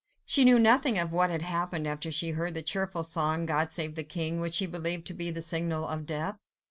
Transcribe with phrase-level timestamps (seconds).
[0.25, 3.93] She knew nothing of what had happened after she heard the cheerful song, "God save
[3.93, 6.39] the King," which she believed to be the signal of death.